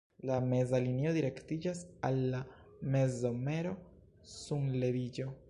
[0.27, 2.41] La meza linio direktiĝas al la
[2.97, 5.31] mezsomero-sunleviĝo.